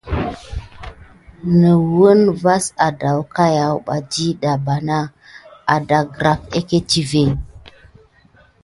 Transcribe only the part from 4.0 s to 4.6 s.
dida